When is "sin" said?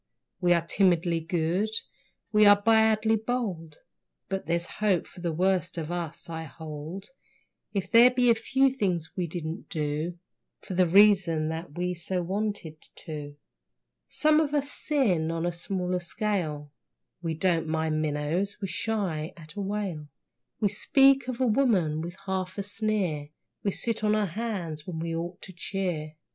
14.71-15.29